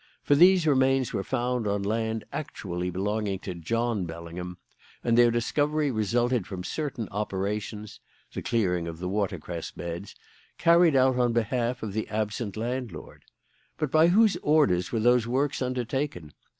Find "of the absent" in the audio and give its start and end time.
11.83-12.57